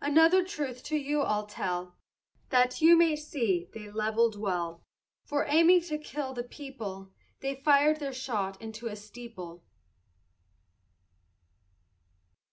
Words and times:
Another 0.00 0.44
truth 0.44 0.84
to 0.84 0.96
you 0.96 1.22
I'll 1.22 1.48
tell, 1.48 1.96
That 2.50 2.80
you 2.80 2.96
may 2.96 3.16
see 3.16 3.68
they 3.74 3.90
levelled 3.90 4.38
well; 4.38 4.84
For 5.24 5.46
aiming 5.48 5.80
for 5.80 5.88
to 5.88 5.98
kill 5.98 6.32
the 6.32 6.44
people, 6.44 7.10
They 7.40 7.56
fired 7.56 7.98
their 7.98 8.12
shot 8.12 8.62
into 8.62 8.86
a 8.86 8.94
steeple. 8.94 9.64